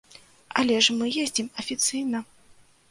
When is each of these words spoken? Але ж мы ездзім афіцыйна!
Але 0.61 0.79
ж 0.85 0.97
мы 1.01 1.11
ездзім 1.25 1.47
афіцыйна! 1.65 2.27